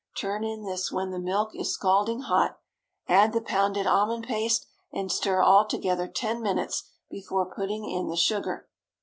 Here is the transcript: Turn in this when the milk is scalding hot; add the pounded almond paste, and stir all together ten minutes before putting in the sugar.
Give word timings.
Turn 0.17 0.43
in 0.43 0.63
this 0.63 0.91
when 0.91 1.11
the 1.11 1.19
milk 1.19 1.51
is 1.53 1.73
scalding 1.75 2.21
hot; 2.21 2.57
add 3.07 3.33
the 3.33 3.39
pounded 3.41 3.85
almond 3.85 4.23
paste, 4.25 4.65
and 4.91 5.11
stir 5.11 5.43
all 5.43 5.67
together 5.67 6.07
ten 6.07 6.41
minutes 6.41 6.89
before 7.11 7.45
putting 7.53 7.87
in 7.87 8.07
the 8.07 8.17
sugar. 8.17 8.67